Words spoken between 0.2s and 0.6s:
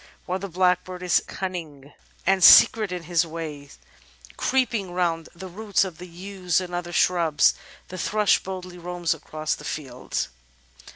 While the